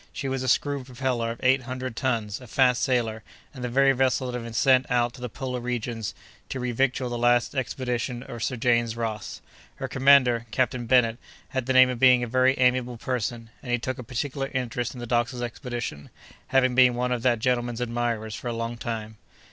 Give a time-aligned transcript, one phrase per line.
[0.11, 3.21] She was a screw propeller of eight hundred tons, a fast sailer,
[3.53, 6.15] and the very vessel that had been sent out to the polar regions,
[6.49, 9.41] to revictual the last expedition of Sir James Ross.
[9.75, 11.19] Her commander, Captain Bennet,
[11.49, 14.95] had the name of being a very amiable person, and he took a particular interest
[14.95, 16.09] in the doctor's expedition,
[16.47, 19.17] having been one of that gentleman's admirers for a long time.